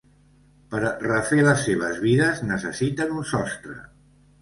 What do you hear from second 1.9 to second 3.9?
vides necessiten un sostre.